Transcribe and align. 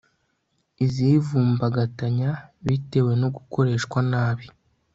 izivumbagatanya 0.85 2.29
bitewe 2.65 3.11
no 3.21 3.27
gukoreshwa 3.35 3.99
nabi 4.11 4.47